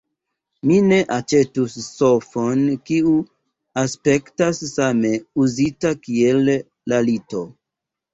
[0.67, 3.11] Mi ne aĉetus sofon kiu
[3.81, 5.11] aspektas same
[5.45, 6.43] uzita kiel
[6.95, 7.43] la lito.